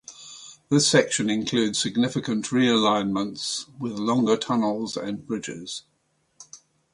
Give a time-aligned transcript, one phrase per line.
[0.69, 5.83] This section includes significant re-alignments with longer tunnels and bridges.